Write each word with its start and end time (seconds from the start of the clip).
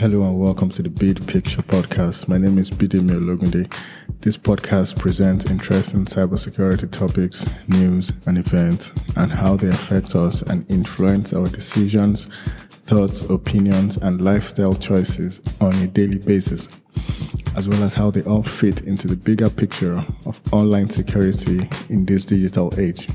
Hello 0.00 0.22
and 0.22 0.40
welcome 0.40 0.70
to 0.70 0.82
the 0.82 0.88
Bid 0.88 1.26
Picture 1.26 1.60
Podcast. 1.60 2.26
My 2.26 2.38
name 2.38 2.56
is 2.56 2.70
Bidemi 2.70 3.20
Ologunde. 3.20 3.70
This 4.20 4.34
podcast 4.34 4.98
presents 4.98 5.44
interesting 5.50 6.06
cybersecurity 6.06 6.90
topics, 6.90 7.44
news, 7.68 8.10
and 8.24 8.38
events, 8.38 8.94
and 9.16 9.30
how 9.30 9.56
they 9.56 9.68
affect 9.68 10.14
us 10.16 10.40
and 10.40 10.64
influence 10.70 11.34
our 11.34 11.48
decisions, 11.48 12.28
thoughts, 12.70 13.28
opinions, 13.28 13.98
and 13.98 14.24
lifestyle 14.24 14.72
choices 14.72 15.42
on 15.60 15.74
a 15.74 15.86
daily 15.86 16.16
basis, 16.16 16.66
as 17.54 17.68
well 17.68 17.82
as 17.82 17.92
how 17.92 18.10
they 18.10 18.22
all 18.22 18.42
fit 18.42 18.80
into 18.80 19.06
the 19.06 19.16
bigger 19.16 19.50
picture 19.50 20.02
of 20.24 20.40
online 20.50 20.88
security 20.88 21.68
in 21.90 22.06
this 22.06 22.24
digital 22.24 22.72
age. 22.80 23.06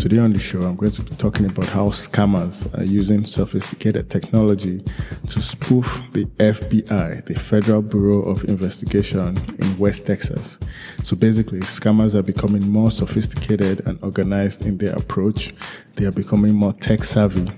Today 0.00 0.16
on 0.16 0.32
the 0.32 0.38
show, 0.38 0.62
I'm 0.62 0.76
going 0.76 0.92
to 0.92 1.02
be 1.02 1.14
talking 1.16 1.44
about 1.44 1.66
how 1.66 1.90
scammers 1.90 2.66
are 2.78 2.84
using 2.84 3.22
sophisticated 3.22 4.08
technology 4.08 4.82
to 5.28 5.42
spoof 5.42 6.02
the 6.12 6.24
FBI, 6.24 7.26
the 7.26 7.34
Federal 7.34 7.82
Bureau 7.82 8.22
of 8.22 8.42
Investigation 8.44 9.36
in 9.58 9.78
West 9.78 10.06
Texas. 10.06 10.58
So 11.02 11.16
basically, 11.16 11.60
scammers 11.60 12.14
are 12.14 12.22
becoming 12.22 12.66
more 12.72 12.90
sophisticated 12.90 13.86
and 13.86 14.02
organized 14.02 14.64
in 14.64 14.78
their 14.78 14.94
approach. 14.94 15.52
They 15.96 16.06
are 16.06 16.12
becoming 16.12 16.54
more 16.54 16.72
tech 16.72 17.04
savvy 17.04 17.48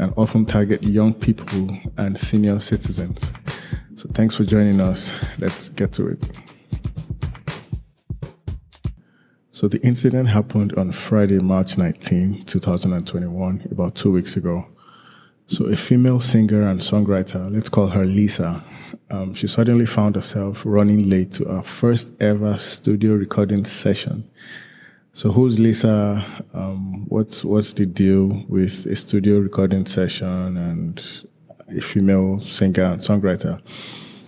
and 0.00 0.12
often 0.16 0.44
target 0.44 0.82
young 0.82 1.14
people 1.14 1.70
and 1.98 2.18
senior 2.18 2.58
citizens. 2.58 3.30
So 3.94 4.08
thanks 4.12 4.34
for 4.34 4.42
joining 4.42 4.80
us. 4.80 5.12
Let's 5.38 5.68
get 5.68 5.92
to 5.92 6.08
it. 6.08 6.45
So 9.56 9.68
the 9.68 9.80
incident 9.80 10.28
happened 10.28 10.74
on 10.74 10.92
Friday, 10.92 11.38
March 11.38 11.78
19, 11.78 12.44
2021, 12.44 13.68
about 13.70 13.94
two 13.94 14.12
weeks 14.12 14.36
ago. 14.36 14.66
So 15.46 15.64
a 15.64 15.76
female 15.76 16.20
singer 16.20 16.60
and 16.60 16.78
songwriter, 16.78 17.50
let's 17.50 17.70
call 17.70 17.86
her 17.86 18.04
Lisa, 18.04 18.62
um, 19.08 19.32
she 19.32 19.48
suddenly 19.48 19.86
found 19.86 20.16
herself 20.16 20.62
running 20.66 21.08
late 21.08 21.32
to 21.32 21.46
her 21.46 21.62
first 21.62 22.10
ever 22.20 22.58
studio 22.58 23.14
recording 23.14 23.64
session. 23.64 24.28
So 25.14 25.32
who's 25.32 25.58
Lisa? 25.58 26.22
Um, 26.52 27.06
what's 27.08 27.42
what's 27.42 27.72
the 27.72 27.86
deal 27.86 28.44
with 28.48 28.84
a 28.84 28.94
studio 28.94 29.38
recording 29.38 29.86
session 29.86 30.58
and 30.58 31.02
a 31.74 31.80
female 31.80 32.40
singer 32.40 32.84
and 32.84 33.00
songwriter? 33.00 33.62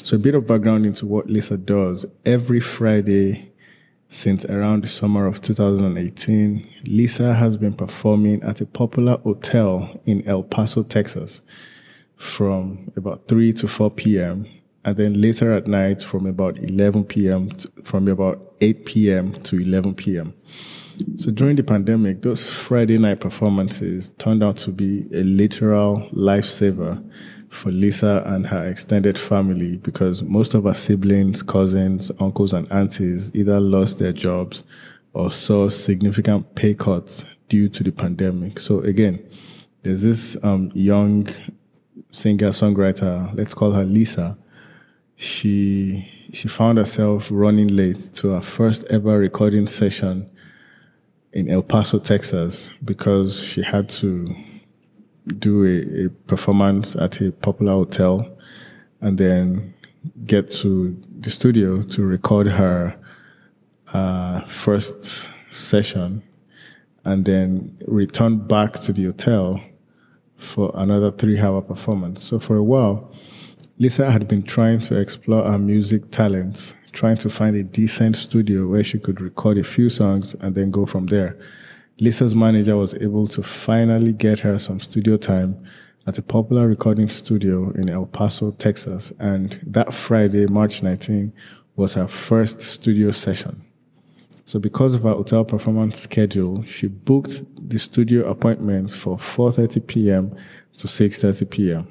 So 0.03 0.17
a 0.17 0.19
bit 0.19 0.35
of 0.35 0.47
background 0.47 0.87
into 0.87 1.05
what 1.05 1.29
Lisa 1.29 1.59
does. 1.59 2.07
Every 2.25 2.61
Friday 2.61 3.53
since 4.09 4.45
around 4.47 4.83
the 4.83 4.89
summer 4.89 5.27
of 5.27 5.43
2018, 5.43 6.69
Lisa 6.85 7.35
has 7.35 7.57
been 7.57 7.75
performing 7.75 8.43
at 8.43 8.61
a 8.61 8.67
popular 8.67 9.19
hotel 9.19 10.01
in 10.07 10.27
El 10.27 10.43
Paso, 10.43 10.83
Texas 10.83 11.43
from 12.17 12.91
about 12.97 13.29
3 13.29 13.53
to 13.53 13.69
4 13.69 13.91
p.m. 13.93 14.47
and 14.85 14.97
then 14.97 15.21
later 15.21 15.53
at 15.53 15.67
night 15.67 16.03
from 16.03 16.27
about 16.27 16.59
11 16.59 17.05
p.m. 17.05 17.51
To, 17.51 17.71
from 17.85 18.09
about 18.09 18.55
8 18.61 18.87
p.m. 18.87 19.33
to 19.43 19.61
11 19.61 19.95
p.m. 19.95 20.35
So 21.19 21.31
during 21.31 21.55
the 21.55 21.63
pandemic, 21.63 22.23
those 22.23 22.49
Friday 22.49 22.99
night 22.99 23.21
performances 23.21 24.11
turned 24.19 24.43
out 24.43 24.57
to 24.59 24.73
be 24.73 25.07
a 25.13 25.23
literal 25.23 26.09
lifesaver 26.13 27.09
for 27.51 27.71
Lisa 27.71 28.23
and 28.27 28.47
her 28.49 28.67
extended 28.67 29.19
family 29.19 29.77
because 29.77 30.23
most 30.23 30.55
of 30.55 30.65
her 30.65 30.75
siblings, 30.75 31.43
cousins, 31.43 32.11
uncles, 32.21 32.53
and 32.53 32.71
aunties 32.71 33.31
either 33.35 33.61
lost 33.61 33.99
their 33.99 34.13
jobs 34.13 34.63
or 35.13 35.31
saw 35.31 35.69
significant 35.69 36.55
pay 36.55 36.75
cuts 36.75 37.25
due 37.49 37.69
to 37.69 37.83
the 37.83 37.93
pandemic. 37.93 38.61
So 38.61 38.81
again, 38.81 39.25
there's 39.83 40.03
this 40.03 40.37
um, 40.43 40.71
young 40.75 41.29
singer 42.11 42.51
songwriter, 42.51 43.35
let's 43.35 43.55
call 43.55 43.73
her 43.73 43.85
Lisa. 43.85 44.37
She 45.17 46.09
she 46.33 46.47
found 46.47 46.79
herself 46.79 47.29
running 47.31 47.69
late 47.69 48.13
to 48.15 48.31
her 48.31 48.43
first 48.43 48.85
ever 48.91 49.19
recording 49.19 49.67
session 49.67 50.29
in 51.33 51.49
El 51.49 51.63
Paso, 51.63 51.99
Texas, 51.99 52.71
because 52.85 53.43
she 53.43 53.63
had 53.63 53.89
to 53.89 54.35
do 55.29 55.65
a, 55.65 56.07
a 56.07 56.09
performance 56.27 56.97
at 56.97 57.21
a 57.21 57.33
popular 57.33 57.73
hotel 57.73 58.29
and 59.01 59.19
then 59.19 59.75
get 60.27 60.51
to 60.51 60.97
the 61.21 61.31
studio 61.31 61.83
to 61.83 62.03
record 62.03 62.47
her 62.47 62.99
uh, 63.93 64.41
first 64.43 65.29
session 65.51 66.23
and 67.05 67.25
then 67.25 67.77
return 67.87 68.47
back 68.47 68.81
to 68.81 68.93
the 68.93 69.05
hotel 69.05 69.61
for 70.37 70.71
another 70.75 71.11
three 71.11 71.39
hour 71.39 71.61
performance. 71.61 72.23
So 72.23 72.39
for 72.39 72.57
a 72.57 72.63
while, 72.63 73.13
Lisa 73.79 74.11
had 74.11 74.29
been 74.29 74.43
trying 74.43 74.81
to 74.81 74.97
explore 74.97 75.45
her 75.45 75.59
music 75.59 76.11
talents, 76.11 76.75
trying 76.93 77.17
to 77.19 77.31
find 77.31 77.57
a 77.57 77.63
decent 77.63 78.17
studio 78.17 78.67
where 78.67 78.85
she 78.85 78.99
could 78.99 79.21
record 79.21 79.59
a 79.59 79.65
few 79.65 79.89
songs 79.89 80.35
and 80.41 80.55
then 80.55 80.71
go 80.71 80.85
from 80.85 81.07
there. 81.07 81.37
Lisa's 82.01 82.35
manager 82.35 82.77
was 82.77 82.95
able 82.95 83.27
to 83.27 83.43
finally 83.43 84.13
get 84.13 84.41
her 84.41 84.57
some 84.59 84.79
studio 84.79 85.17
time 85.17 85.61
at 86.07 86.17
a 86.17 86.23
popular 86.23 86.69
recording 86.69 87.09
studio 87.09 87.71
in 87.73 87.91
El 87.91 88.07
Paso, 88.07 88.53
Texas. 88.53 89.13
And 89.19 89.61
that 89.67 89.93
Friday, 89.93 90.47
March 90.47 90.81
19, 90.81 91.33
was 91.75 91.95
her 91.95 92.07
first 92.07 92.61
studio 92.61 93.11
session. 93.11 93.65
So 94.47 94.61
because 94.61 94.95
of 94.95 95.03
her 95.03 95.13
hotel 95.13 95.45
performance 95.45 96.01
schedule, 96.01 96.63
she 96.63 96.87
booked 96.87 97.43
the 97.69 97.79
studio 97.79 98.31
appointment 98.31 98.93
for 98.93 99.17
4.30 99.19 99.87
p.m. 99.87 100.37
to 100.79 100.87
6.30 100.87 101.51
p.m. 101.51 101.89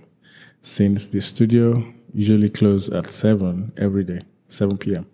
since 0.62 1.10
the 1.10 1.20
studio 1.20 1.94
usually 2.14 2.50
closed 2.50 2.94
at 2.94 3.12
7 3.12 3.74
every 3.78 4.06
day, 4.06 4.22
7 4.48 4.78
p.m. 4.78 5.06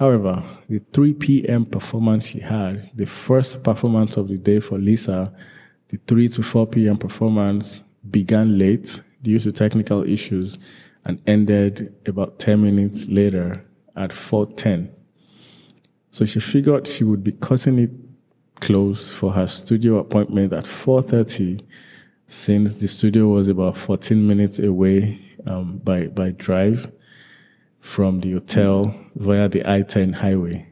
However, 0.00 0.42
the 0.66 0.78
3 0.94 1.12
p.m. 1.12 1.66
performance 1.66 2.28
she 2.28 2.40
had, 2.40 2.90
the 2.94 3.04
first 3.04 3.62
performance 3.62 4.16
of 4.16 4.28
the 4.28 4.38
day 4.38 4.58
for 4.58 4.78
Lisa, 4.78 5.30
the 5.90 5.98
3 6.06 6.30
to 6.30 6.42
4 6.42 6.68
p.m. 6.68 6.96
performance 6.96 7.82
began 8.10 8.56
late 8.56 9.02
due 9.20 9.38
to 9.38 9.52
technical 9.52 10.02
issues 10.04 10.56
and 11.04 11.20
ended 11.26 11.94
about 12.06 12.38
10 12.38 12.62
minutes 12.62 13.08
later 13.08 13.66
at 13.94 14.12
4:10. 14.12 14.88
So 16.10 16.24
she 16.24 16.40
figured 16.40 16.88
she 16.88 17.04
would 17.04 17.22
be 17.22 17.32
cutting 17.32 17.78
it 17.78 17.90
close 18.58 19.10
for 19.10 19.34
her 19.34 19.46
studio 19.46 19.98
appointment 19.98 20.54
at 20.54 20.64
4:30 20.64 21.60
since 22.26 22.76
the 22.76 22.88
studio 22.88 23.28
was 23.28 23.48
about 23.48 23.76
14 23.76 24.26
minutes 24.26 24.58
away 24.58 25.20
um, 25.46 25.76
by 25.84 26.06
by 26.06 26.30
drive 26.30 26.90
from 27.80 28.20
the 28.20 28.32
hotel 28.32 28.94
via 29.14 29.48
the 29.48 29.68
I 29.70 29.82
10 29.82 30.14
highway. 30.14 30.68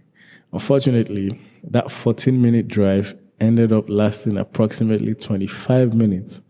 Unfortunately, 0.53 1.41
that 1.63 1.91
14 1.91 2.41
minute 2.41 2.69
drive 2.69 3.17
ended 3.41 3.73
up 3.73 3.89
lasting 3.89 4.37
approximately 4.37 5.15
25 5.15 5.95
minutes 5.95 6.41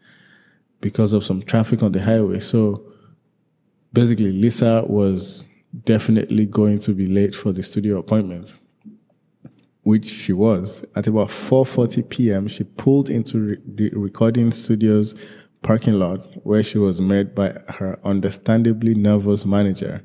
because 0.80 1.12
of 1.12 1.24
some 1.24 1.42
traffic 1.42 1.82
on 1.82 1.92
the 1.92 2.02
highway. 2.02 2.40
So 2.40 2.84
basically, 3.92 4.32
Lisa 4.32 4.84
was 4.86 5.44
definitely 5.84 6.46
going 6.46 6.80
to 6.80 6.92
be 6.92 7.06
late 7.06 7.34
for 7.34 7.52
the 7.52 7.62
studio 7.62 7.98
appointment 7.98 8.54
which 9.88 10.04
she 10.04 10.34
was 10.34 10.84
at 10.94 11.06
about 11.06 11.28
4:40 11.28 12.06
p.m. 12.10 12.46
she 12.46 12.62
pulled 12.62 13.08
into 13.08 13.38
re- 13.38 13.58
the 13.66 13.88
recording 13.96 14.50
studio's 14.50 15.14
parking 15.62 15.94
lot 15.94 16.20
where 16.44 16.62
she 16.62 16.76
was 16.76 17.00
met 17.00 17.34
by 17.34 17.54
her 17.68 17.98
understandably 18.04 18.94
nervous 18.94 19.46
manager 19.46 20.04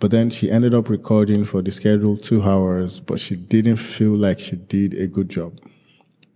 but 0.00 0.12
then 0.12 0.30
she 0.30 0.50
ended 0.50 0.74
up 0.74 0.88
recording 0.88 1.44
for 1.44 1.60
the 1.60 1.72
scheduled 1.72 2.22
two 2.22 2.42
hours, 2.42 3.00
but 3.00 3.18
she 3.18 3.34
didn't 3.34 3.78
feel 3.78 4.16
like 4.16 4.38
she 4.38 4.56
did 4.56 4.94
a 4.94 5.08
good 5.08 5.28
job. 5.28 5.58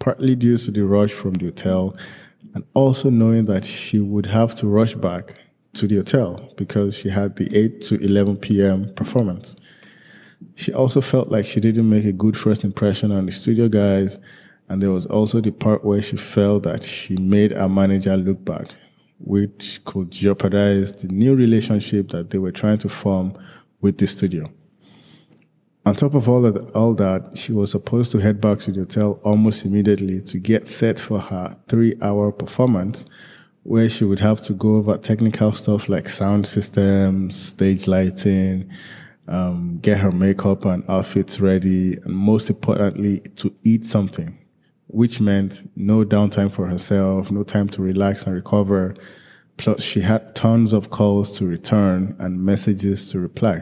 Partly 0.00 0.34
due 0.34 0.58
to 0.58 0.70
the 0.72 0.84
rush 0.84 1.12
from 1.12 1.34
the 1.34 1.46
hotel, 1.46 1.96
and 2.54 2.64
also 2.74 3.08
knowing 3.08 3.44
that 3.46 3.64
she 3.64 4.00
would 4.00 4.26
have 4.26 4.54
to 4.56 4.66
rush 4.66 4.94
back 4.94 5.36
to 5.74 5.86
the 5.86 5.96
hotel 5.96 6.52
because 6.56 6.96
she 6.96 7.10
had 7.10 7.36
the 7.36 7.56
8 7.56 7.80
to 7.82 8.00
11 8.04 8.38
p.m. 8.38 8.92
performance. 8.94 9.54
She 10.56 10.72
also 10.72 11.00
felt 11.00 11.30
like 11.30 11.46
she 11.46 11.60
didn't 11.60 11.88
make 11.88 12.04
a 12.04 12.12
good 12.12 12.36
first 12.36 12.64
impression 12.64 13.12
on 13.12 13.26
the 13.26 13.32
studio 13.32 13.68
guys, 13.68 14.18
and 14.68 14.82
there 14.82 14.90
was 14.90 15.06
also 15.06 15.40
the 15.40 15.52
part 15.52 15.84
where 15.84 16.02
she 16.02 16.16
felt 16.16 16.64
that 16.64 16.82
she 16.82 17.16
made 17.16 17.52
her 17.52 17.68
manager 17.68 18.16
look 18.16 18.44
bad 18.44 18.74
which 19.24 19.80
could 19.84 20.10
jeopardize 20.10 20.92
the 20.94 21.08
new 21.08 21.34
relationship 21.34 22.10
that 22.10 22.30
they 22.30 22.38
were 22.38 22.52
trying 22.52 22.78
to 22.78 22.88
form 22.88 23.32
with 23.82 23.98
the 23.98 24.06
studio. 24.06 24.50
On 25.84 25.94
top 25.94 26.14
of 26.14 26.28
all, 26.28 26.46
of 26.46 26.70
all 26.74 26.94
that, 26.94 27.36
she 27.36 27.52
was 27.52 27.72
supposed 27.72 28.12
to 28.12 28.18
head 28.18 28.40
back 28.40 28.60
to 28.60 28.72
the 28.72 28.80
hotel 28.80 29.20
almost 29.24 29.64
immediately 29.64 30.22
to 30.22 30.38
get 30.38 30.68
set 30.68 30.98
for 31.00 31.18
her 31.18 31.56
three 31.68 31.96
hour 32.00 32.30
performance, 32.30 33.04
where 33.64 33.90
she 33.90 34.04
would 34.04 34.20
have 34.20 34.40
to 34.42 34.52
go 34.54 34.76
over 34.76 34.96
technical 34.96 35.52
stuff 35.52 35.88
like 35.88 36.08
sound 36.08 36.46
systems, 36.46 37.36
stage 37.36 37.88
lighting, 37.88 38.70
um, 39.26 39.80
get 39.82 39.98
her 39.98 40.12
makeup 40.12 40.64
and 40.64 40.88
outfits 40.88 41.40
ready, 41.40 41.94
and 41.96 42.14
most 42.14 42.48
importantly, 42.48 43.20
to 43.36 43.54
eat 43.64 43.86
something 43.86 44.38
which 44.86 45.20
meant 45.20 45.70
no 45.74 46.04
downtime 46.04 46.52
for 46.52 46.66
herself, 46.66 47.30
no 47.30 47.42
time 47.42 47.66
to 47.66 47.80
relax 47.80 48.24
and 48.24 48.34
recover, 48.34 48.94
Plus, 49.56 49.82
she 49.82 50.00
had 50.00 50.34
tons 50.34 50.72
of 50.72 50.90
calls 50.90 51.36
to 51.38 51.46
return 51.46 52.16
and 52.18 52.44
messages 52.44 53.10
to 53.10 53.20
reply. 53.20 53.60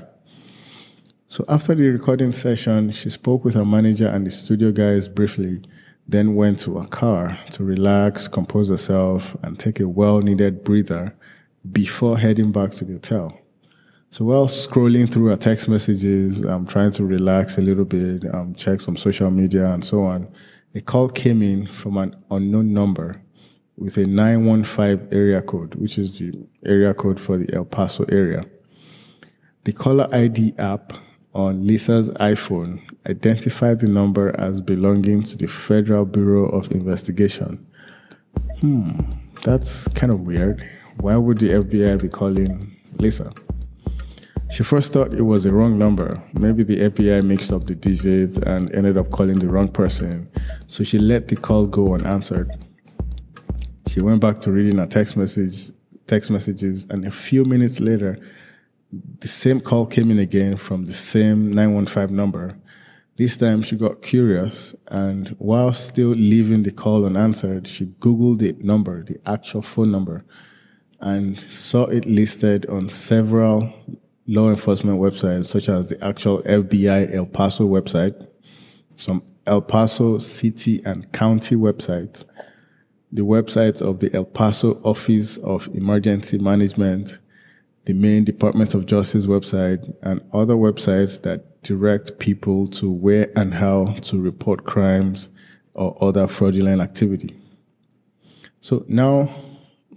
So, 1.32 1.44
after 1.46 1.76
the 1.76 1.86
recording 1.86 2.32
session, 2.32 2.90
she 2.90 3.08
spoke 3.08 3.44
with 3.44 3.54
her 3.54 3.64
manager 3.64 4.08
and 4.08 4.26
the 4.26 4.32
studio 4.32 4.72
guys 4.72 5.06
briefly, 5.06 5.62
then 6.08 6.34
went 6.34 6.58
to 6.60 6.78
her 6.78 6.88
car 6.88 7.38
to 7.52 7.62
relax, 7.62 8.26
compose 8.26 8.68
herself, 8.68 9.36
and 9.40 9.56
take 9.56 9.78
a 9.78 9.88
well 9.88 10.22
needed 10.22 10.64
breather 10.64 11.14
before 11.70 12.18
heading 12.18 12.50
back 12.50 12.72
to 12.72 12.84
the 12.84 12.94
hotel. 12.94 13.38
So 14.10 14.24
while 14.24 14.48
scrolling 14.48 15.08
through 15.08 15.26
her 15.26 15.36
text 15.36 15.68
messages, 15.68 16.40
I'm 16.40 16.66
trying 16.66 16.90
to 16.94 17.04
relax 17.04 17.56
a 17.58 17.60
little 17.60 17.84
bit, 17.84 18.24
um, 18.34 18.56
check 18.56 18.80
some 18.80 18.96
social 18.96 19.30
media 19.30 19.72
and 19.72 19.84
so 19.84 20.02
on, 20.02 20.26
a 20.74 20.80
call 20.80 21.08
came 21.08 21.42
in 21.42 21.68
from 21.68 21.96
an 21.96 22.16
unknown 22.32 22.72
number 22.72 23.22
with 23.76 23.96
a 23.98 24.04
915 24.04 25.16
area 25.16 25.40
code, 25.42 25.76
which 25.76 25.96
is 25.96 26.18
the 26.18 26.32
area 26.66 26.92
code 26.92 27.20
for 27.20 27.38
the 27.38 27.54
El 27.54 27.66
Paso 27.66 28.04
area. 28.08 28.46
The 29.62 29.72
caller 29.72 30.08
ID 30.12 30.54
app 30.58 30.92
on 31.34 31.66
Lisa's 31.66 32.10
iPhone 32.12 32.82
identified 33.08 33.80
the 33.80 33.88
number 33.88 34.34
as 34.38 34.60
belonging 34.60 35.22
to 35.22 35.36
the 35.36 35.46
Federal 35.46 36.04
Bureau 36.04 36.46
of 36.48 36.70
Investigation. 36.70 37.66
Hmm, 38.60 39.00
that's 39.42 39.88
kind 39.88 40.12
of 40.12 40.20
weird. 40.22 40.68
Why 40.98 41.16
would 41.16 41.38
the 41.38 41.50
FBI 41.50 42.00
be 42.02 42.08
calling 42.08 42.76
Lisa? 42.98 43.32
She 44.50 44.64
first 44.64 44.92
thought 44.92 45.14
it 45.14 45.22
was 45.22 45.44
the 45.44 45.52
wrong 45.52 45.78
number. 45.78 46.20
Maybe 46.34 46.64
the 46.64 46.78
FBI 46.80 47.24
mixed 47.24 47.52
up 47.52 47.64
the 47.64 47.74
digits 47.76 48.36
and 48.38 48.72
ended 48.74 48.98
up 48.98 49.10
calling 49.10 49.38
the 49.38 49.48
wrong 49.48 49.68
person. 49.68 50.28
So 50.66 50.82
she 50.82 50.98
let 50.98 51.28
the 51.28 51.36
call 51.36 51.66
go 51.66 51.94
unanswered. 51.94 52.50
She 53.86 54.00
went 54.00 54.20
back 54.20 54.40
to 54.40 54.50
reading 54.50 54.78
her 54.78 54.86
text 54.86 55.16
message, 55.16 55.70
text 56.08 56.30
messages, 56.30 56.84
and 56.90 57.06
a 57.06 57.12
few 57.12 57.44
minutes 57.44 57.78
later, 57.78 58.18
the 58.92 59.28
same 59.28 59.60
call 59.60 59.86
came 59.86 60.10
in 60.10 60.18
again 60.18 60.56
from 60.56 60.86
the 60.86 60.94
same 60.94 61.52
915 61.52 62.14
number. 62.14 62.56
This 63.16 63.36
time 63.36 63.62
she 63.62 63.76
got 63.76 64.02
curious 64.02 64.74
and 64.88 65.28
while 65.38 65.74
still 65.74 66.10
leaving 66.10 66.62
the 66.62 66.72
call 66.72 67.04
unanswered, 67.04 67.68
she 67.68 67.86
Googled 67.86 68.38
the 68.38 68.52
number, 68.64 69.04
the 69.04 69.20
actual 69.26 69.62
phone 69.62 69.92
number, 69.92 70.24
and 71.00 71.38
saw 71.50 71.84
it 71.86 72.06
listed 72.06 72.66
on 72.66 72.88
several 72.88 73.72
law 74.26 74.48
enforcement 74.48 75.00
websites, 75.00 75.46
such 75.46 75.68
as 75.68 75.88
the 75.88 76.02
actual 76.04 76.40
FBI 76.42 77.14
El 77.14 77.26
Paso 77.26 77.68
website, 77.68 78.26
some 78.96 79.22
El 79.46 79.62
Paso 79.62 80.18
city 80.18 80.82
and 80.84 81.10
county 81.12 81.56
websites, 81.56 82.24
the 83.12 83.22
websites 83.22 83.82
of 83.82 84.00
the 84.00 84.14
El 84.14 84.24
Paso 84.24 84.80
Office 84.82 85.36
of 85.38 85.68
Emergency 85.74 86.38
Management, 86.38 87.18
the 87.84 87.92
main 87.92 88.24
Department 88.24 88.74
of 88.74 88.86
Justice 88.86 89.26
website, 89.26 89.94
and 90.02 90.20
other 90.32 90.54
websites 90.54 91.22
that 91.22 91.62
direct 91.62 92.18
people 92.18 92.66
to 92.68 92.90
where 92.90 93.30
and 93.36 93.54
how 93.54 93.94
to 94.02 94.20
report 94.20 94.64
crimes 94.64 95.28
or 95.74 95.96
other 96.02 96.26
fraudulent 96.26 96.80
activity. 96.80 97.36
So 98.60 98.84
now, 98.88 99.30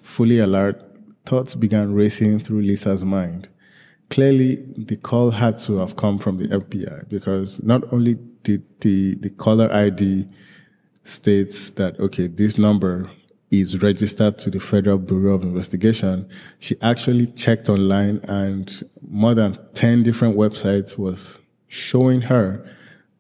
fully 0.02 0.40
alert, 0.40 0.82
thoughts 1.26 1.56
began 1.56 1.94
racing 1.94 2.40
through 2.40 2.62
Lisa's 2.62 3.04
mind 3.04 3.50
clearly 4.14 4.64
the 4.78 4.96
call 4.96 5.32
had 5.32 5.58
to 5.58 5.78
have 5.78 5.96
come 5.96 6.20
from 6.20 6.38
the 6.38 6.48
FBI 6.48 7.10
because 7.10 7.62
not 7.64 7.82
only 7.92 8.14
did 8.44 8.64
the, 8.82 9.16
the 9.16 9.30
caller 9.32 9.74
ID 9.74 10.28
states 11.04 11.72
that, 11.72 12.00
okay, 12.00 12.28
this 12.28 12.60
number 12.60 13.10
is 13.62 13.82
registered 13.84 14.40
to 14.40 14.50
the 14.50 14.60
Federal 14.60 14.98
Bureau 14.98 15.36
of 15.36 15.44
Investigation, 15.44 16.28
she 16.60 16.76
actually 16.82 17.28
checked 17.28 17.70
online 17.70 18.18
and 18.24 18.90
more 19.08 19.36
than 19.36 19.60
10 19.76 20.02
different 20.02 20.36
websites 20.36 20.98
was 20.98 21.38
showing 21.68 22.22
her 22.22 22.68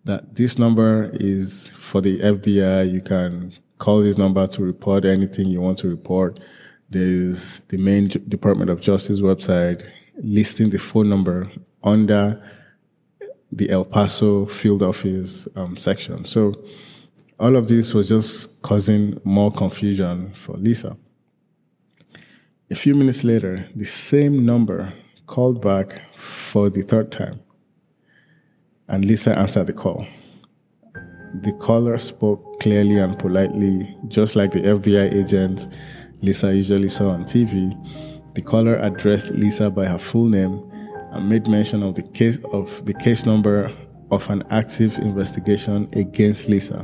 that 0.06 0.35
this 0.35 0.57
number 0.57 1.12
is 1.13 1.69
for 1.77 2.01
the 2.01 2.19
FBI. 2.19 2.91
You 2.91 3.01
can 3.01 3.53
call 3.77 4.01
this 4.01 4.18
number 4.18 4.47
to 4.47 4.63
report 4.63 5.06
anything 5.06 5.47
you 5.47 5.62
want 5.62 5.77
to 5.80 5.88
report. 5.88 6.39
There's 6.89 7.62
the 7.68 7.77
main 7.77 8.07
Department 8.07 8.71
of 8.71 8.81
Justice 8.81 9.21
website 9.21 9.88
listing 10.18 10.71
the 10.71 10.80
phone 10.80 11.09
number 11.09 11.51
under 11.83 12.44
the 13.51 13.69
El 13.69 13.85
Paso 13.85 14.47
field 14.47 14.81
office 14.81 15.47
um, 15.56 15.77
section. 15.77 16.25
So 16.25 16.56
all 17.39 17.56
of 17.56 17.68
this 17.68 17.94
was 17.94 18.09
just 18.09 18.62
causing 18.62 19.19
more 19.24 19.51
confusion 19.51 20.33
for 20.35 20.56
Lisa. 20.57 20.97
A 22.69 22.75
few 22.75 22.95
minutes 22.95 23.24
later, 23.24 23.68
the 23.75 23.85
same 23.85 24.45
number 24.45 24.94
called 25.27 25.62
back 25.62 26.01
for 26.15 26.69
the 26.69 26.81
third 26.81 27.12
time, 27.12 27.39
and 28.88 29.06
Lisa 29.06 29.38
answered 29.38 29.68
the 29.68 29.74
call. 29.74 30.06
The 31.41 31.53
caller 31.53 31.97
spoke 31.97 32.59
clearly 32.59 32.97
and 32.97 33.18
politely, 33.18 33.95
just 34.07 34.35
like 34.35 34.51
the 34.51 34.62
FBI 34.62 35.13
agent 35.13 35.68
Lisa 36.21 36.53
usually 36.53 36.89
saw 36.89 37.09
on 37.09 37.25
TV 37.25 37.75
the 38.33 38.41
caller 38.41 38.77
addressed 38.77 39.31
Lisa 39.31 39.69
by 39.69 39.85
her 39.85 40.00
full 40.00 40.25
name 40.25 40.69
and 41.12 41.30
made 41.30 41.47
mention 41.47 41.83
of 41.83 41.95
the 41.95 42.01
case 42.01 42.38
of 42.51 42.83
the 42.85 42.94
case 42.94 43.25
number 43.25 43.71
of 44.09 44.27
an 44.30 44.44
active 44.50 44.97
investigation 44.97 45.88
against 45.94 46.50
Lisa. 46.50 46.83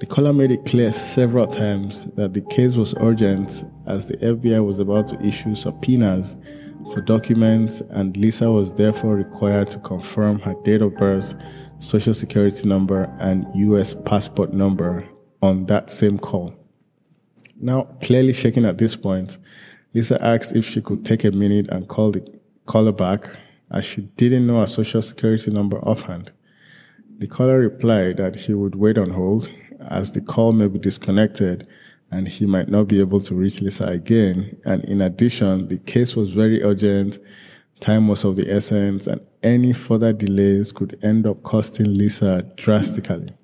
The 0.00 0.06
caller 0.06 0.32
made 0.32 0.50
it 0.50 0.66
clear 0.66 0.92
several 0.92 1.46
times 1.46 2.06
that 2.16 2.32
the 2.32 2.40
case 2.40 2.74
was 2.74 2.94
urgent 2.98 3.64
as 3.86 4.08
the 4.08 4.16
FBI 4.16 4.64
was 4.64 4.80
about 4.80 5.06
to 5.08 5.22
issue 5.22 5.54
subpoenas 5.54 6.34
for 6.92 7.00
documents 7.00 7.80
and 7.90 8.16
Lisa 8.16 8.50
was 8.50 8.72
therefore 8.72 9.14
required 9.14 9.70
to 9.70 9.78
confirm 9.78 10.40
her 10.40 10.54
date 10.64 10.82
of 10.82 10.96
birth, 10.96 11.36
social 11.78 12.12
security 12.12 12.66
number, 12.66 13.04
and 13.20 13.46
US 13.54 13.94
passport 14.04 14.52
number 14.52 15.08
on 15.40 15.66
that 15.66 15.92
same 15.92 16.18
call. 16.18 16.54
Now, 17.60 17.84
clearly 18.02 18.32
shaking 18.32 18.64
at 18.64 18.78
this 18.78 18.96
point, 18.96 19.38
Lisa 19.94 20.20
asked 20.20 20.56
if 20.56 20.66
she 20.66 20.82
could 20.82 21.04
take 21.04 21.22
a 21.22 21.30
minute 21.30 21.68
and 21.68 21.86
call 21.86 22.10
the 22.10 22.26
caller 22.66 22.92
back 22.92 23.30
as 23.70 23.84
she 23.84 24.02
didn't 24.02 24.48
know 24.48 24.58
her 24.58 24.66
social 24.66 25.02
security 25.02 25.52
number 25.52 25.78
offhand. 25.78 26.32
The 27.18 27.28
caller 27.28 27.60
replied 27.60 28.16
that 28.16 28.34
he 28.34 28.54
would 28.54 28.74
wait 28.74 28.98
on 28.98 29.10
hold 29.10 29.48
as 29.88 30.12
the 30.12 30.20
call 30.20 30.52
may 30.52 30.68
be 30.68 30.78
disconnected 30.78 31.66
and 32.10 32.28
he 32.28 32.46
might 32.46 32.68
not 32.68 32.86
be 32.86 33.00
able 33.00 33.20
to 33.20 33.34
reach 33.34 33.60
Lisa 33.60 33.86
again. 33.86 34.56
And 34.64 34.84
in 34.84 35.00
addition, 35.00 35.68
the 35.68 35.78
case 35.78 36.14
was 36.14 36.30
very 36.30 36.62
urgent, 36.62 37.18
time 37.80 38.08
was 38.08 38.24
of 38.24 38.36
the 38.36 38.50
essence, 38.50 39.06
and 39.06 39.20
any 39.42 39.72
further 39.72 40.12
delays 40.12 40.70
could 40.70 40.98
end 41.02 41.26
up 41.26 41.42
costing 41.42 41.94
Lisa 41.94 42.42
drastically. 42.56 43.34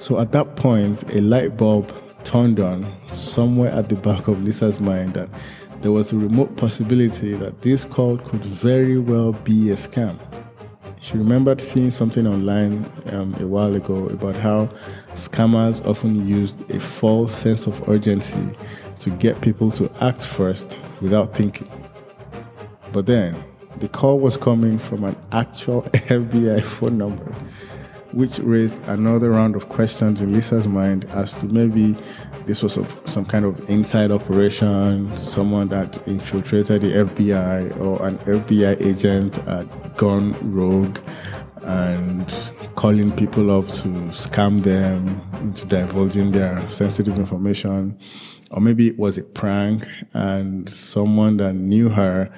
So 0.00 0.18
at 0.18 0.32
that 0.32 0.56
point, 0.56 1.04
a 1.12 1.20
light 1.20 1.56
bulb 1.56 1.92
turned 2.24 2.58
on 2.58 2.92
somewhere 3.08 3.70
at 3.70 3.88
the 3.88 3.94
back 3.94 4.28
of 4.28 4.42
Lisa's 4.42 4.80
mind 4.80 5.14
that 5.14 5.28
there 5.82 5.92
was 5.92 6.12
a 6.12 6.16
remote 6.16 6.56
possibility 6.56 7.34
that 7.34 7.62
this 7.62 7.84
call 7.84 8.18
could 8.18 8.44
very 8.44 8.98
well 8.98 9.32
be 9.32 9.70
a 9.70 9.76
scam. 9.76 10.18
She 11.02 11.16
remembered 11.16 11.62
seeing 11.62 11.90
something 11.90 12.26
online 12.26 12.90
um, 13.06 13.34
a 13.40 13.46
while 13.46 13.74
ago 13.74 14.08
about 14.08 14.36
how 14.36 14.68
scammers 15.14 15.84
often 15.86 16.28
used 16.28 16.70
a 16.70 16.78
false 16.78 17.34
sense 17.34 17.66
of 17.66 17.88
urgency 17.88 18.50
to 18.98 19.10
get 19.10 19.40
people 19.40 19.70
to 19.72 19.90
act 20.00 20.22
first 20.22 20.76
without 21.00 21.34
thinking. 21.34 21.70
But 22.92 23.06
then, 23.06 23.42
the 23.78 23.88
call 23.88 24.20
was 24.20 24.36
coming 24.36 24.78
from 24.78 25.04
an 25.04 25.16
actual 25.32 25.82
FBI 25.92 26.62
phone 26.62 26.98
number 26.98 27.34
which 28.12 28.38
raised 28.40 28.78
another 28.84 29.30
round 29.30 29.54
of 29.54 29.68
questions 29.68 30.20
in 30.20 30.32
Lisa's 30.32 30.66
mind 30.66 31.04
as 31.10 31.32
to 31.34 31.46
maybe 31.46 31.96
this 32.46 32.62
was 32.62 32.78
some 33.04 33.24
kind 33.24 33.44
of 33.44 33.70
inside 33.70 34.10
operation, 34.10 35.16
someone 35.16 35.68
that 35.68 35.96
infiltrated 36.08 36.82
the 36.82 36.92
FBI 36.92 37.78
or 37.80 38.04
an 38.06 38.18
FBI 38.18 38.80
agent 38.80 39.36
had 39.36 39.68
gone 40.00 40.32
rogue 40.50 40.98
and 41.62 42.34
calling 42.74 43.12
people 43.12 43.50
up 43.50 43.66
to 43.66 43.88
scam 44.16 44.62
them 44.62 45.20
into 45.42 45.66
divulging 45.66 46.32
their 46.32 46.68
sensitive 46.70 47.18
information. 47.18 47.98
Or 48.50 48.62
maybe 48.62 48.88
it 48.88 48.98
was 48.98 49.18
a 49.18 49.22
prank 49.22 49.86
and 50.14 50.70
someone 50.70 51.36
that 51.36 51.52
knew 51.52 51.90
her 51.90 52.32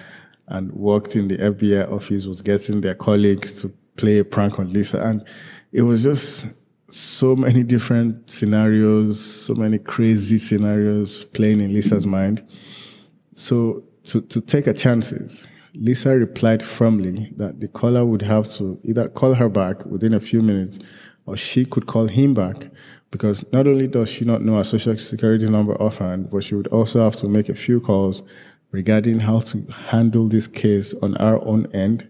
and 0.49 0.73
worked 0.73 1.14
in 1.14 1.28
the 1.28 1.38
FBI 1.38 1.88
office 1.88 2.26
was 2.26 2.42
getting 2.42 2.81
their 2.81 2.97
colleagues 2.97 3.61
to 3.62 3.73
play 3.95 4.19
a 4.19 4.25
prank 4.25 4.59
on 4.59 4.73
Lisa. 4.73 5.00
And 5.00 5.25
it 5.71 5.83
was 5.83 6.02
just 6.02 6.47
so 6.90 7.37
many 7.37 7.62
different 7.62 8.28
scenarios, 8.28 9.25
so 9.25 9.54
many 9.54 9.78
crazy 9.78 10.38
scenarios 10.38 11.26
playing 11.26 11.61
in 11.61 11.73
Lisa's 11.73 12.07
mind. 12.07 12.45
So 13.37 13.85
to, 14.07 14.21
to 14.21 14.40
take 14.40 14.66
a 14.66 14.75
chances, 14.75 15.47
Lisa 15.74 16.10
replied 16.10 16.62
firmly 16.62 17.32
that 17.36 17.60
the 17.60 17.68
caller 17.68 18.04
would 18.04 18.22
have 18.22 18.50
to 18.54 18.78
either 18.84 19.08
call 19.08 19.34
her 19.34 19.48
back 19.48 19.84
within 19.86 20.12
a 20.12 20.20
few 20.20 20.42
minutes 20.42 20.78
or 21.24 21.36
she 21.36 21.64
could 21.64 21.86
call 21.86 22.06
him 22.06 22.34
back 22.34 22.68
because 23.10 23.44
not 23.52 23.66
only 23.66 23.86
does 23.86 24.08
she 24.08 24.24
not 24.24 24.42
know 24.42 24.56
her 24.56 24.64
social 24.64 24.96
security 24.98 25.48
number 25.48 25.74
offhand, 25.80 26.30
but 26.30 26.44
she 26.44 26.54
would 26.54 26.66
also 26.68 27.02
have 27.02 27.16
to 27.16 27.28
make 27.28 27.48
a 27.48 27.54
few 27.54 27.80
calls 27.80 28.22
regarding 28.70 29.20
how 29.20 29.38
to 29.38 29.62
handle 29.70 30.28
this 30.28 30.46
case 30.46 30.94
on 31.02 31.16
our 31.18 31.42
own 31.44 31.66
end 31.74 32.08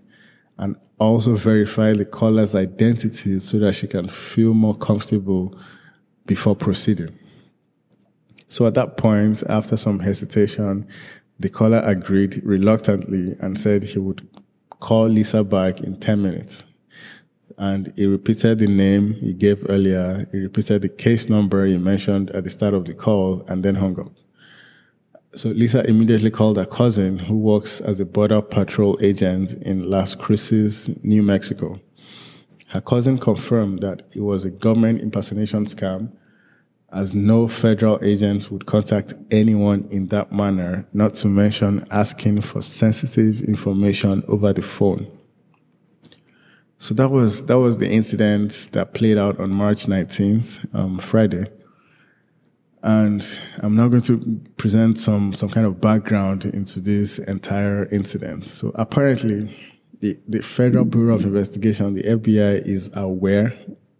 and 0.58 0.76
also 0.98 1.34
verify 1.34 1.92
the 1.92 2.04
caller's 2.04 2.54
identity 2.54 3.38
so 3.38 3.58
that 3.58 3.74
she 3.74 3.86
can 3.86 4.08
feel 4.08 4.54
more 4.54 4.74
comfortable 4.74 5.56
before 6.24 6.54
proceeding. 6.54 7.18
So 8.48 8.66
at 8.66 8.74
that 8.74 8.96
point, 8.96 9.42
after 9.48 9.76
some 9.76 10.00
hesitation, 10.00 10.86
the 11.38 11.48
caller 11.48 11.80
agreed 11.80 12.40
reluctantly 12.44 13.36
and 13.40 13.58
said 13.58 13.84
he 13.84 13.98
would 13.98 14.28
call 14.80 15.06
Lisa 15.06 15.44
back 15.44 15.80
in 15.80 15.98
10 15.98 16.22
minutes. 16.22 16.64
And 17.58 17.92
he 17.96 18.06
repeated 18.06 18.58
the 18.58 18.66
name 18.66 19.14
he 19.14 19.32
gave 19.32 19.64
earlier. 19.68 20.28
He 20.32 20.38
repeated 20.38 20.82
the 20.82 20.88
case 20.88 21.28
number 21.28 21.66
he 21.66 21.76
mentioned 21.78 22.30
at 22.30 22.44
the 22.44 22.50
start 22.50 22.74
of 22.74 22.84
the 22.86 22.94
call 22.94 23.44
and 23.48 23.62
then 23.62 23.76
hung 23.76 23.98
up. 24.00 24.12
So 25.34 25.48
Lisa 25.48 25.82
immediately 25.88 26.30
called 26.30 26.58
her 26.58 26.66
cousin, 26.66 27.20
who 27.20 27.38
works 27.38 27.80
as 27.80 28.00
a 28.00 28.04
border 28.04 28.42
patrol 28.42 28.98
agent 29.00 29.54
in 29.54 29.88
Las 29.88 30.14
Cruces, 30.14 30.90
New 31.02 31.22
Mexico. 31.22 31.80
Her 32.66 32.82
cousin 32.82 33.18
confirmed 33.18 33.80
that 33.80 34.02
it 34.14 34.20
was 34.20 34.44
a 34.44 34.50
government 34.50 35.00
impersonation 35.00 35.64
scam, 35.66 36.12
as 36.92 37.14
no 37.14 37.48
federal 37.48 37.98
agent 38.02 38.50
would 38.50 38.66
contact 38.66 39.14
anyone 39.30 39.88
in 39.90 40.08
that 40.08 40.32
manner, 40.32 40.86
not 40.92 41.14
to 41.16 41.28
mention 41.28 41.86
asking 41.90 42.42
for 42.42 42.62
sensitive 42.62 43.42
information 43.42 44.22
over 44.28 44.52
the 44.52 44.62
phone. 44.62 45.06
So 46.78 46.94
that 46.94 47.10
was 47.10 47.46
that 47.46 47.58
was 47.58 47.78
the 47.78 47.88
incident 47.88 48.68
that 48.72 48.92
played 48.92 49.16
out 49.16 49.38
on 49.38 49.56
March 49.56 49.86
19th, 49.86 50.74
um, 50.74 50.98
Friday 50.98 51.46
and 52.82 53.38
I'm 53.60 53.76
now 53.76 53.88
going 53.88 54.02
to 54.02 54.40
present 54.56 54.98
some 54.98 55.32
some 55.34 55.48
kind 55.48 55.66
of 55.66 55.80
background 55.80 56.44
into 56.44 56.80
this 56.80 57.18
entire 57.18 57.86
incident. 57.86 58.46
So 58.46 58.72
apparently, 58.74 59.56
the, 60.00 60.18
the 60.26 60.42
Federal 60.42 60.84
Bureau 60.84 61.14
of 61.14 61.24
Investigation, 61.24 61.94
the 61.94 62.02
FBI, 62.02 62.66
is 62.66 62.90
aware 62.94 63.56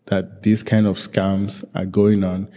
that 0.06 0.42
these 0.42 0.62
kind 0.62 0.86
of 0.86 0.98
scams 0.98 1.64
are 1.74 1.86
going 1.86 2.24
on, 2.24 2.48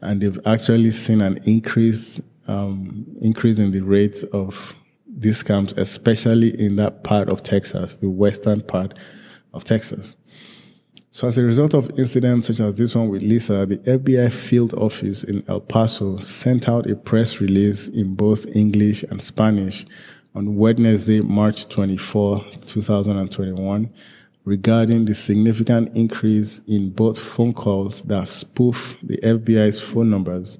and 0.00 0.22
they've 0.22 0.38
actually 0.46 0.90
seen 0.90 1.20
an 1.20 1.38
increase 1.44 2.20
um, 2.46 3.06
increase 3.20 3.58
in 3.58 3.70
the 3.70 3.80
rates 3.80 4.22
of 4.32 4.74
these 5.06 5.42
scams, 5.42 5.76
especially 5.76 6.58
in 6.58 6.76
that 6.76 7.04
part 7.04 7.28
of 7.28 7.42
Texas, 7.42 7.96
the 7.96 8.10
western 8.10 8.60
part 8.60 8.94
of 9.52 9.64
Texas. 9.64 10.16
So, 11.12 11.26
as 11.26 11.36
a 11.38 11.42
result 11.42 11.74
of 11.74 11.98
incidents 11.98 12.46
such 12.46 12.60
as 12.60 12.76
this 12.76 12.94
one 12.94 13.08
with 13.08 13.22
Lisa, 13.22 13.66
the 13.66 13.78
FBI 13.78 14.32
field 14.32 14.74
office 14.74 15.24
in 15.24 15.44
El 15.48 15.60
Paso 15.60 16.18
sent 16.20 16.68
out 16.68 16.88
a 16.88 16.94
press 16.94 17.40
release 17.40 17.88
in 17.88 18.14
both 18.14 18.46
English 18.54 19.02
and 19.04 19.20
Spanish 19.20 19.86
on 20.34 20.56
Wednesday, 20.56 21.20
March 21.20 21.68
24, 21.68 22.44
2021, 22.64 23.92
regarding 24.44 25.04
the 25.04 25.14
significant 25.14 25.94
increase 25.96 26.60
in 26.66 26.90
both 26.90 27.18
phone 27.18 27.52
calls 27.52 28.02
that 28.02 28.28
spoof 28.28 28.96
the 29.02 29.18
FBI's 29.18 29.80
phone 29.80 30.10
numbers 30.10 30.58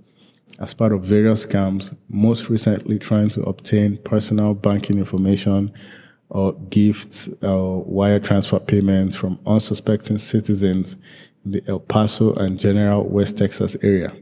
as 0.59 0.75
part 0.75 0.93
of 0.93 1.03
various 1.03 1.47
scams, 1.47 1.97
most 2.09 2.51
recently 2.51 2.99
trying 2.99 3.31
to 3.31 3.43
obtain 3.43 3.97
personal 3.99 4.55
banking 4.55 4.99
information 4.99 5.73
or 6.29 6.53
gifts 6.53 7.29
or 7.43 7.83
wire 7.85 8.21
transfer 8.21 8.59
payments 8.59 9.17
from 9.17 9.39
unsuspecting 9.47 10.19
citizens 10.19 10.97
in 11.45 11.53
the 11.53 11.63
El 11.67 11.81
Paso 11.81 12.35
and 12.35 12.61
general 12.61 13.05
West 13.05 13.39
Texas 13.39 13.77
area. 13.83 14.13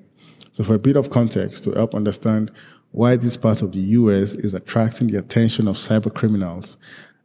So 0.57 0.62
for 0.65 0.75
a 0.75 0.79
bit 0.79 0.97
of 0.97 1.11
context 1.11 1.65
to 1.65 1.73
help 1.73 1.95
understand 1.95 2.53
why 2.93 3.17
this 3.17 3.37
part 3.37 3.61
of 3.61 3.73
the 3.73 3.81
US 3.81 4.35
is 4.35 4.55
attracting 4.55 5.09
the 5.09 5.19
attention 5.19 5.69
of 5.69 5.77
cyber 5.77 6.12
criminals, 6.12 6.77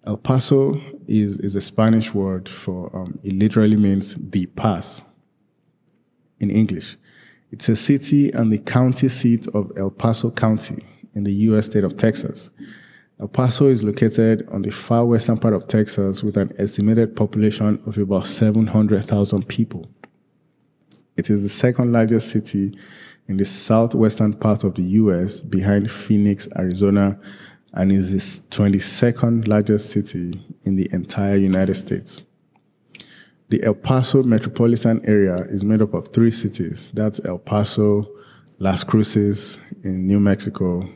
El 0.05 0.17
Paso 0.17 0.81
is, 1.07 1.37
is 1.37 1.55
a 1.55 1.61
Spanish 1.61 2.13
word 2.13 2.49
for, 2.49 2.93
um, 2.95 3.19
it 3.23 3.33
literally 3.33 3.77
means 3.77 4.15
the 4.19 4.45
pass 4.47 5.01
in 6.39 6.49
English. 6.51 6.97
It's 7.51 7.69
a 7.69 7.75
city 7.75 8.31
and 8.31 8.51
the 8.51 8.57
county 8.57 9.07
seat 9.07 9.47
of 9.53 9.71
El 9.77 9.91
Paso 9.91 10.29
County 10.31 10.85
in 11.13 11.23
the 11.23 11.31
US 11.47 11.67
state 11.67 11.85
of 11.85 11.95
Texas. 11.95 12.49
El 13.19 13.29
Paso 13.29 13.67
is 13.67 13.83
located 13.83 14.45
on 14.51 14.63
the 14.63 14.71
far 14.71 15.05
western 15.05 15.37
part 15.37 15.53
of 15.53 15.67
Texas 15.67 16.21
with 16.21 16.35
an 16.35 16.51
estimated 16.57 17.15
population 17.15 17.81
of 17.85 17.97
about 17.97 18.27
700,000 18.27 19.47
people. 19.47 19.87
It 21.15 21.29
is 21.29 21.43
the 21.43 21.49
second 21.49 21.93
largest 21.93 22.29
city 22.29 22.77
in 23.27 23.37
the 23.37 23.45
southwestern 23.45 24.33
part 24.33 24.65
of 24.65 24.75
the 24.75 24.83
US 24.83 25.39
behind 25.39 25.89
Phoenix, 25.89 26.49
Arizona, 26.57 27.17
and 27.73 27.91
is 27.91 28.11
the 28.11 28.55
22nd 28.55 29.47
largest 29.47 29.89
city 29.89 30.45
in 30.63 30.75
the 30.75 30.87
entire 30.91 31.35
United 31.35 31.75
States. 31.75 32.21
The 33.49 33.63
El 33.63 33.73
Paso 33.73 34.23
metropolitan 34.23 35.01
area 35.05 35.35
is 35.49 35.63
made 35.63 35.81
up 35.81 35.93
of 35.93 36.07
three 36.09 36.31
cities. 36.31 36.91
That's 36.93 37.19
El 37.25 37.39
Paso, 37.39 38.09
Las 38.59 38.83
Cruces 38.83 39.57
in 39.83 40.07
New 40.07 40.19
Mexico, 40.19 40.87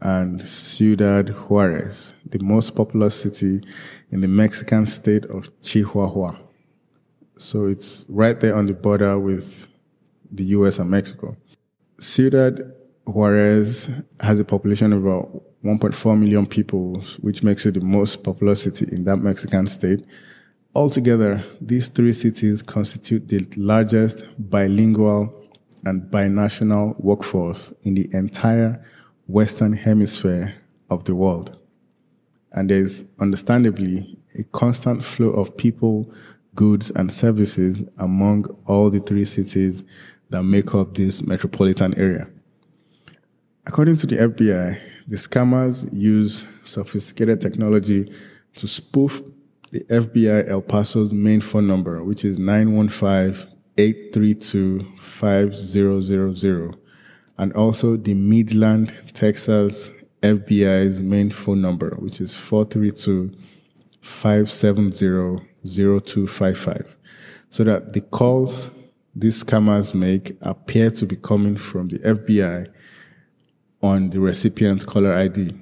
and 0.00 0.48
Ciudad 0.48 1.30
Juarez, 1.30 2.12
the 2.24 2.38
most 2.38 2.74
populous 2.76 3.20
city 3.20 3.62
in 4.10 4.20
the 4.20 4.28
Mexican 4.28 4.86
state 4.86 5.24
of 5.26 5.50
Chihuahua. 5.62 6.36
So 7.36 7.66
it's 7.66 8.04
right 8.08 8.38
there 8.38 8.54
on 8.56 8.66
the 8.66 8.74
border 8.74 9.18
with 9.18 9.66
the 10.30 10.44
US 10.44 10.78
and 10.78 10.90
Mexico. 10.90 11.36
Ciudad 12.00 12.72
Juarez 13.06 13.90
has 14.20 14.38
a 14.38 14.44
population 14.44 14.92
of 14.92 15.04
about 15.04 15.42
1.4 15.64 16.18
million 16.18 16.46
people, 16.46 17.02
which 17.20 17.42
makes 17.42 17.66
it 17.66 17.74
the 17.74 17.80
most 17.80 18.22
populous 18.22 18.62
city 18.62 18.86
in 18.92 19.04
that 19.04 19.16
Mexican 19.16 19.66
state. 19.66 20.04
Altogether, 20.74 21.42
these 21.60 21.88
three 21.88 22.12
cities 22.12 22.62
constitute 22.62 23.28
the 23.28 23.46
largest 23.56 24.24
bilingual 24.38 25.34
and 25.84 26.02
binational 26.02 26.98
workforce 27.00 27.72
in 27.82 27.94
the 27.94 28.08
entire 28.12 28.84
Western 29.26 29.72
Hemisphere 29.72 30.54
of 30.90 31.04
the 31.04 31.14
world. 31.14 31.56
And 32.52 32.70
there's 32.70 33.04
understandably 33.18 34.18
a 34.38 34.44
constant 34.44 35.04
flow 35.04 35.30
of 35.30 35.56
people, 35.56 36.12
goods, 36.54 36.90
and 36.92 37.12
services 37.12 37.82
among 37.98 38.44
all 38.66 38.90
the 38.90 39.00
three 39.00 39.24
cities 39.24 39.82
that 40.30 40.42
make 40.42 40.74
up 40.74 40.94
this 40.94 41.22
metropolitan 41.22 41.94
area. 41.94 42.28
According 43.66 43.96
to 43.96 44.06
the 44.06 44.16
FBI, 44.16 44.80
the 45.08 45.16
scammers 45.16 45.88
use 45.92 46.44
sophisticated 46.64 47.40
technology 47.40 48.12
to 48.54 48.68
spoof 48.68 49.22
the 49.70 49.80
FBI 49.84 50.48
El 50.48 50.60
Paso's 50.60 51.12
main 51.12 51.40
phone 51.40 51.66
number, 51.66 52.04
which 52.04 52.24
is 52.24 52.38
915 52.38 53.48
832 53.78 54.86
5000 54.98 56.76
and 57.38 57.52
also 57.52 57.96
the 57.96 58.14
Midland, 58.14 58.92
Texas 59.14 59.90
FBI's 60.22 61.00
main 61.00 61.30
phone 61.30 61.62
number, 61.62 61.90
which 61.98 62.20
is 62.20 62.34
432 62.34 63.32
570 64.00 65.46
0255, 65.64 66.96
so 67.50 67.64
that 67.64 67.92
the 67.92 68.00
calls 68.00 68.70
these 69.14 69.42
scammers 69.42 69.94
make 69.94 70.36
appear 70.42 70.90
to 70.90 71.06
be 71.06 71.16
coming 71.16 71.56
from 71.56 71.88
the 71.88 71.98
FBI 72.00 72.68
on 73.82 74.10
the 74.10 74.20
recipient's 74.20 74.84
caller 74.84 75.14
ID. 75.14 75.54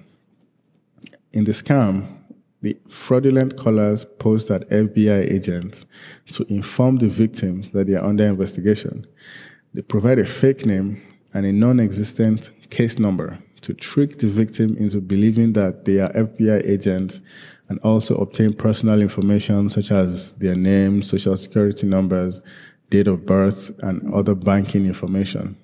In 1.32 1.44
the 1.44 1.52
scam, 1.52 2.16
the 2.62 2.76
fraudulent 2.88 3.56
callers 3.56 4.04
post 4.18 4.50
as 4.50 4.62
FBI 4.62 5.30
agents 5.30 5.86
to 6.32 6.44
inform 6.52 6.96
the 6.96 7.08
victims 7.08 7.70
that 7.70 7.86
they 7.86 7.94
are 7.94 8.04
under 8.04 8.24
investigation. 8.24 9.06
They 9.74 9.82
provide 9.82 10.18
a 10.18 10.26
fake 10.26 10.64
name 10.64 11.02
and 11.34 11.44
a 11.44 11.52
non 11.52 11.78
existent 11.78 12.50
case 12.70 12.98
number 12.98 13.38
to 13.60 13.74
trick 13.74 14.18
the 14.18 14.28
victim 14.28 14.76
into 14.76 15.00
believing 15.00 15.52
that 15.52 15.84
they 15.84 15.98
are 15.98 16.12
FBI 16.12 16.66
agents 16.66 17.20
and 17.68 17.78
also 17.80 18.14
obtain 18.16 18.52
personal 18.54 19.02
information 19.02 19.68
such 19.68 19.90
as 19.90 20.32
their 20.34 20.54
name, 20.54 21.02
social 21.02 21.36
security 21.36 21.86
numbers, 21.86 22.40
date 22.90 23.08
of 23.08 23.26
birth, 23.26 23.70
and 23.80 24.14
other 24.14 24.34
banking 24.34 24.86
information. 24.86 25.56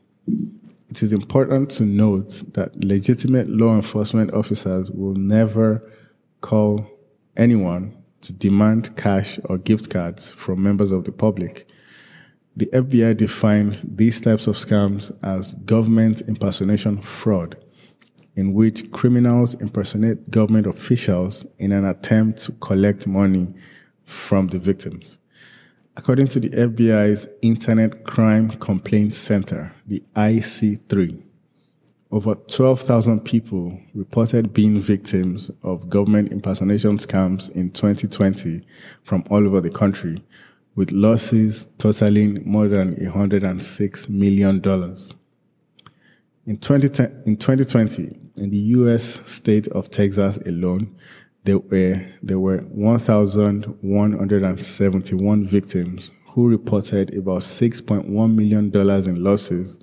It 0.93 1.03
is 1.03 1.15
important 1.15 1.71
to 1.71 1.85
note 1.85 2.53
that 2.53 2.85
legitimate 2.85 3.49
law 3.49 3.75
enforcement 3.75 4.31
officers 4.35 4.91
will 4.91 5.15
never 5.15 5.91
call 6.43 6.87
anyone 7.35 7.97
to 8.21 8.35
demand 8.35 8.95
cash 8.95 9.41
or 9.47 9.57
gift 9.57 9.89
cards 9.89 10.29
from 10.29 10.63
members 10.63 10.93
of 10.93 11.05
the 11.05 11.11
public. 11.11 11.67
The 12.55 12.67
FBI 12.67 13.17
defines 13.17 13.81
these 13.81 14.21
types 14.21 14.47
of 14.47 14.59
scams 14.59 15.11
as 15.23 15.55
government 15.65 16.21
impersonation 16.29 17.01
fraud, 17.01 17.57
in 18.37 18.53
which 18.53 18.93
criminals 18.93 19.55
impersonate 19.55 20.31
government 20.31 20.67
officials 20.67 21.47
in 21.59 21.73
an 21.73 21.87
attempt 21.87 22.41
to 22.41 22.53
collect 22.53 23.07
money 23.07 23.55
from 24.05 24.49
the 24.49 24.59
victims. 24.59 25.17
According 25.95 26.29
to 26.29 26.41
the 26.41 26.49
FBI's 26.49 27.29
Internet 27.43 28.05
Crime 28.05 28.49
Complaint 28.49 29.15
Center, 29.15 29.75
the 29.87 30.03
IC3, 30.17 31.23
over 32.11 32.35
12,000 32.35 33.21
people 33.21 33.79
reported 33.95 34.55
being 34.55 34.81
victims 34.81 35.51
of 35.63 35.91
government 35.91 36.33
impersonation 36.33 36.97
scams 36.97 37.51
in 37.51 37.71
2020 37.73 38.63
from 39.03 39.23
all 39.29 39.47
over 39.47 39.61
the 39.61 39.69
country, 39.69 40.25
with 40.75 40.93
losses 40.93 41.67
totaling 41.77 42.43
more 42.43 42.69
than 42.69 42.97
$106 42.97 44.09
million. 44.09 44.63
In, 46.47 46.57
20, 46.57 46.87
in 47.27 47.37
2020, 47.37 48.19
in 48.37 48.51
the 48.51 48.57
US 48.57 49.21
state 49.31 49.69
of 49.69 49.91
Texas 49.91 50.39
alone, 50.47 50.97
there 51.45 51.59
were, 51.59 52.07
there 52.23 52.39
were 52.39 52.59
1,171 52.59 55.47
victims 55.47 56.11
who 56.29 56.49
reported 56.49 57.13
about 57.15 57.43
$6.1 57.43 58.35
million 58.35 58.75
in 58.75 59.23
losses. 59.23 59.79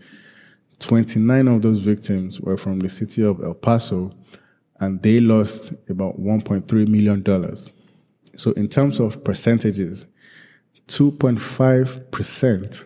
29 0.79 1.47
of 1.47 1.61
those 1.61 1.77
victims 1.79 2.39
were 2.39 2.57
from 2.57 2.79
the 2.79 2.89
city 2.89 3.23
of 3.23 3.43
El 3.43 3.53
Paso, 3.53 4.11
and 4.79 4.99
they 5.01 5.19
lost 5.19 5.73
about 5.89 6.17
$1.3 6.19 6.87
million. 6.87 7.21
So, 8.37 8.51
in 8.53 8.69
terms 8.69 9.01
of 9.01 9.25
percentages, 9.25 10.05
2.5% 10.87 12.83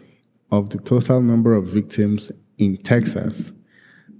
of 0.52 0.72
the 0.72 0.80
total 0.80 1.22
number 1.22 1.54
of 1.54 1.68
victims 1.68 2.32
in 2.58 2.78
Texas 2.78 3.52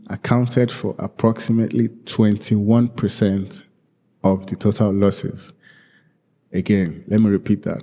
accounted 0.08 0.72
for 0.72 0.94
approximately 1.00 1.88
21% 1.90 3.64
of 4.24 4.48
the 4.48 4.56
total 4.56 4.92
losses. 4.92 5.54
Again, 6.52 7.04
let 7.08 7.20
me 7.20 7.30
repeat 7.30 7.64
that. 7.64 7.82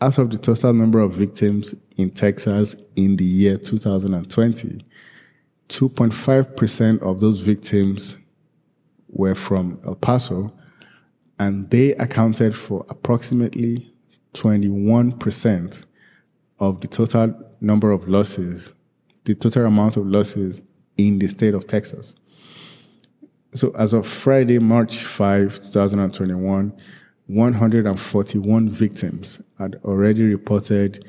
As 0.00 0.18
of 0.18 0.30
the 0.30 0.38
total 0.38 0.72
number 0.72 1.00
of 1.00 1.12
victims 1.12 1.74
in 1.96 2.10
Texas 2.10 2.76
in 2.96 3.16
the 3.16 3.24
year 3.24 3.58
2020, 3.58 4.84
2.5% 5.68 7.02
of 7.02 7.20
those 7.20 7.40
victims 7.40 8.16
were 9.08 9.34
from 9.34 9.80
El 9.84 9.96
Paso, 9.96 10.52
and 11.38 11.68
they 11.70 11.92
accounted 11.94 12.56
for 12.56 12.86
approximately 12.88 13.92
21% 14.34 15.84
of 16.58 16.80
the 16.80 16.88
total 16.88 17.34
number 17.60 17.90
of 17.90 18.08
losses, 18.08 18.72
the 19.24 19.34
total 19.34 19.66
amount 19.66 19.96
of 19.96 20.06
losses 20.06 20.60
in 20.96 21.18
the 21.18 21.28
state 21.28 21.54
of 21.54 21.66
Texas. 21.66 22.14
So, 23.54 23.70
as 23.70 23.94
of 23.94 24.06
Friday, 24.06 24.58
March 24.58 24.98
5, 24.98 25.62
2021, 25.62 26.72
141 27.26 28.68
victims 28.68 29.40
had 29.58 29.80
already 29.84 30.22
reported 30.24 31.04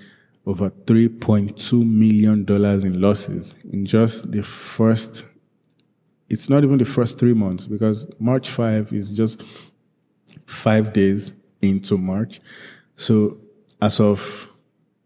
over 0.46 0.70
$3.2 0.70 1.86
million 1.86 2.46
in 2.86 3.02
losses 3.02 3.56
in 3.72 3.86
just 3.86 4.32
the 4.32 4.42
first, 4.42 5.26
it's 6.30 6.50
not 6.50 6.64
even 6.64 6.78
the 6.78 6.86
first 6.86 7.20
three 7.20 7.34
months 7.34 7.68
because 7.68 8.08
March 8.20 8.50
5 8.50 8.94
is 8.94 9.12
just 9.12 9.42
five 10.46 10.94
days 10.94 11.34
into 11.62 11.98
March. 11.98 12.40
So, 12.96 13.38
as 13.82 14.00
of 14.00 14.48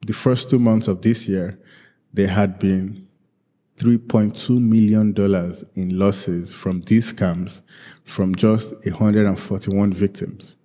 the 0.05 0.13
first 0.13 0.49
two 0.49 0.59
months 0.59 0.87
of 0.87 1.01
this 1.01 1.27
year, 1.27 1.59
there 2.13 2.27
had 2.27 2.59
been 2.59 3.07
$3.2 3.83 4.61
million 4.61 5.13
in 5.75 5.99
losses 5.99 6.53
from 6.53 6.79
these 6.81 7.11
scams 7.11 7.61
from 8.05 8.33
just 8.33 8.73
141 8.85 9.91
victims. 9.91 10.55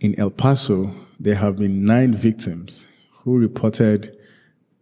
In 0.00 0.18
El 0.18 0.30
Paso, 0.30 0.92
there 1.20 1.36
have 1.36 1.58
been 1.58 1.84
nine 1.84 2.14
victims 2.14 2.86
who 3.12 3.38
reported 3.38 4.16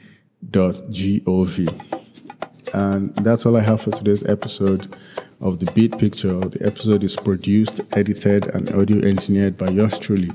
And 2.74 3.14
that's 3.16 3.46
all 3.46 3.58
I 3.58 3.62
have 3.62 3.82
for 3.82 3.92
today's 3.92 4.24
episode 4.26 4.96
of 5.42 5.60
The 5.60 5.72
Bid 5.74 5.98
Picture. 6.00 6.40
The 6.40 6.62
episode 6.62 7.04
is 7.04 7.16
produced, 7.16 7.82
edited, 7.94 8.48
and 8.56 8.72
audio 8.72 8.98
engineered 9.08 9.58
by 9.58 9.70
yours 9.70 9.98
truly, 10.00 10.28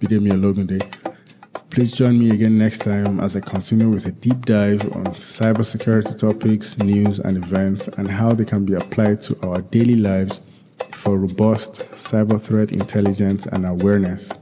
Bidemi 0.00 0.30
Ologunde. 0.30 0.80
Please 1.70 1.92
join 1.92 2.18
me 2.18 2.30
again 2.30 2.56
next 2.56 2.82
time 2.82 3.18
as 3.18 3.34
I 3.36 3.40
continue 3.40 3.90
with 3.90 4.06
a 4.06 4.12
deep 4.12 4.46
dive 4.46 4.82
on 4.92 5.06
cybersecurity 5.06 6.16
topics, 6.18 6.78
news, 6.78 7.18
and 7.18 7.36
events, 7.36 7.88
and 7.88 8.08
how 8.08 8.32
they 8.32 8.44
can 8.44 8.64
be 8.64 8.74
applied 8.74 9.22
to 9.22 9.36
our 9.42 9.60
daily 9.60 9.96
lives 9.96 10.40
for 10.92 11.18
robust 11.18 11.72
cyber 11.74 12.40
threat 12.40 12.70
intelligence 12.70 13.46
and 13.46 13.66
awareness. 13.66 14.32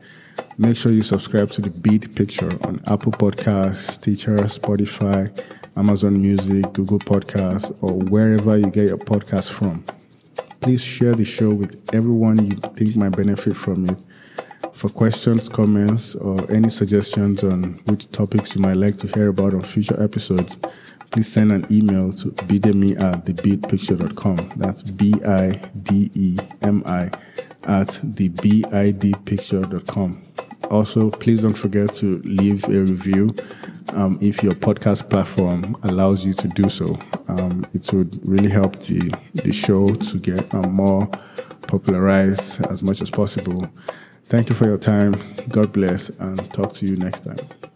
Make 0.59 0.77
sure 0.77 0.93
you 0.93 1.03
subscribe 1.03 1.51
to 1.53 1.63
the 1.63 1.71
Bid 1.71 2.15
Picture 2.15 2.51
on 2.67 2.83
Apple 2.87 3.13
Podcasts, 3.13 3.93
Stitcher, 3.93 4.37
Spotify, 4.37 5.33
Amazon 5.77 6.21
Music, 6.21 6.71
Google 6.75 6.99
Podcasts, 6.99 7.75
or 7.81 7.95
wherever 7.95 8.59
you 8.59 8.67
get 8.67 8.89
your 8.89 8.99
podcast 8.99 9.49
from. 9.51 9.83
Please 10.63 10.83
share 10.83 11.15
the 11.15 11.25
show 11.25 11.53
with 11.53 11.95
everyone 11.95 12.45
you 12.45 12.57
think 12.77 12.97
might 12.97 13.17
benefit 13.17 13.57
from 13.57 13.89
it 13.89 13.97
for 14.73 14.89
questions, 14.89 15.49
comments, 15.49 16.15
or 16.15 16.37
any 16.51 16.71
suggestions 16.71 17.45
on 17.45 17.75
which 17.87 18.11
topics 18.11 18.55
you 18.55 18.61
might 18.61 18.77
like 18.77 18.97
to 18.97 19.07
hear 19.09 19.29
about 19.29 19.55
on 19.55 19.63
future 19.63 20.01
episodes, 20.03 20.57
please 21.11 21.31
send 21.31 21.53
an 21.53 21.67
email 21.71 22.11
to 22.13 22.31
bidemi 22.49 23.01
at 23.01 23.25
thebidpicture.com. 23.25 24.37
That's 24.57 24.83
B 24.83 25.15
I 25.25 25.61
D 25.83 26.11
E 26.15 26.37
M 26.63 26.83
I 26.87 27.11
at 27.65 27.89
thebidpicture.com. 27.89 30.23
Also, 30.71 31.11
please 31.11 31.43
don't 31.43 31.55
forget 31.55 31.95
to 31.97 32.23
leave 32.25 32.65
a 32.65 32.81
review 32.81 33.35
um, 33.93 34.19
if 34.21 34.43
your 34.43 34.53
podcast 34.53 35.09
platform 35.09 35.77
allows 35.85 36.25
you 36.25 36.35
to 36.35 36.49
do 36.49 36.69
so. 36.69 36.99
Um, 37.29 37.67
it 37.73 37.93
would 37.93 38.19
really 38.27 38.51
help 38.51 38.77
the, 38.81 39.15
the 39.35 39.53
show 39.53 39.95
to 39.95 40.19
get 40.19 40.53
um, 40.55 40.73
more 40.73 41.07
popularized 41.69 42.65
as 42.67 42.83
much 42.83 43.01
as 43.01 43.11
possible. 43.11 43.69
Thank 44.25 44.49
you 44.49 44.55
for 44.55 44.65
your 44.65 44.79
time. 44.79 45.15
God 45.51 45.73
bless 45.73 46.09
and 46.09 46.39
talk 46.53 46.73
to 46.75 46.87
you 46.87 46.97
next 46.97 47.21
time. 47.21 47.72